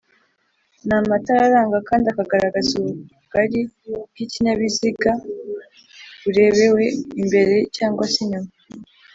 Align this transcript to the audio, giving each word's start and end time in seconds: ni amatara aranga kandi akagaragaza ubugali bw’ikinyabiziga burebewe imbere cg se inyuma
ni 0.85 0.93
amatara 0.99 1.41
aranga 1.47 1.77
kandi 1.89 2.05
akagaragaza 2.11 2.71
ubugali 2.81 3.59
bw’ikinyabiziga 4.11 5.11
burebewe 6.23 6.85
imbere 7.21 7.53
cg 7.75 7.97
se 8.13 8.17
inyuma 8.23 8.51